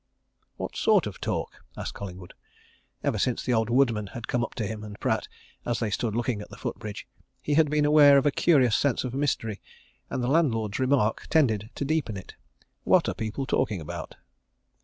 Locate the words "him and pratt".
4.65-5.27